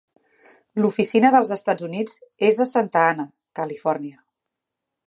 L'oficina 0.79 1.31
dels 1.35 1.51
Estats 1.57 1.87
Units 1.89 2.17
és 2.51 2.59
a 2.67 2.69
Santa 2.73 3.07
Ana, 3.13 3.31
Califòrnia. 3.63 4.21